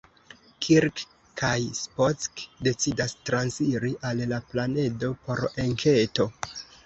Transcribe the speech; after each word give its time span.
Kirk 0.67 1.01
kaj 1.41 1.51
Spock 1.79 2.41
decidas 2.69 3.13
transiri 3.29 3.93
al 4.13 4.23
la 4.33 4.41
planedo 4.53 5.11
por 5.27 5.45
enketo. 5.67 6.27